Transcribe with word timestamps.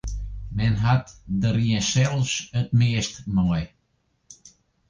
Men 0.57 0.73
hat 0.85 1.05
der 1.41 1.57
jinsels 1.67 2.31
it 2.59 2.69
meast 2.79 3.15
mei. 3.35 3.63